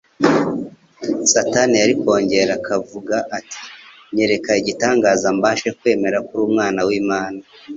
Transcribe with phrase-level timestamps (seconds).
[1.31, 3.59] Satani yari kongera akavuga ati,
[4.13, 7.39] nyereka igitangaza mbashe kwemera ko uri Umwana w'Imana